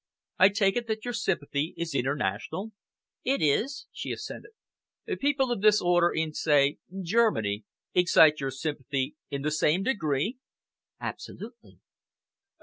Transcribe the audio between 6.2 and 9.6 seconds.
say Germany, excite your sympathy in the